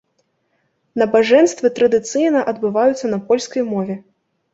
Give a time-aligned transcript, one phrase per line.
[1.01, 3.99] Набажэнствы традыцыйна адбываюцца на польскай мове.